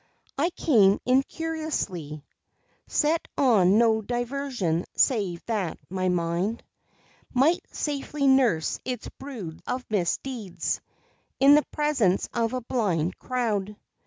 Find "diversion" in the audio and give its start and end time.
4.01-4.85